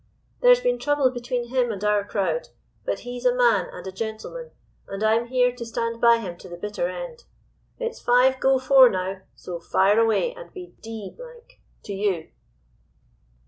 There's 0.39 0.61
been 0.61 0.79
trouble 0.79 1.11
between 1.11 1.49
him 1.49 1.71
and 1.71 1.83
our 1.83 2.03
crowd; 2.03 2.49
but 2.85 3.01
he's 3.01 3.23
a 3.23 3.35
man 3.35 3.67
and 3.71 3.85
a 3.85 3.91
gentleman, 3.91 4.49
and 4.87 5.03
I'm 5.03 5.27
here 5.27 5.55
to 5.55 5.63
stand 5.63 6.01
by 6.01 6.17
him 6.17 6.37
to 6.37 6.49
the 6.49 6.57
bitter 6.57 6.87
end. 6.89 7.25
It's 7.77 8.01
five 8.01 8.39
go 8.39 8.57
four 8.57 8.89
now, 8.89 9.21
so 9.35 9.59
fire 9.59 9.99
away, 9.99 10.33
and 10.33 10.51
be 10.51 10.73
d—d 10.81 11.17
to 11.83 11.93
you! 11.93 12.29